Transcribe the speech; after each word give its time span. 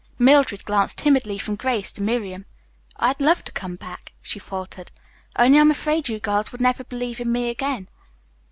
Mildred 0.17 0.65
glanced 0.65 0.97
timidly 0.97 1.37
from 1.37 1.55
Grace 1.55 1.91
to 1.91 2.01
Miriam. 2.01 2.47
"I'd 2.95 3.21
love 3.21 3.43
to 3.43 3.51
come 3.51 3.75
back," 3.75 4.13
she 4.19 4.39
faltered, 4.39 4.91
"only 5.37 5.59
I'm 5.59 5.69
afraid 5.69 6.09
you 6.09 6.19
girls 6.19 6.51
would 6.51 6.59
never 6.59 6.83
believe 6.83 7.19
in 7.19 7.31
me 7.31 7.49
again." 7.51 7.87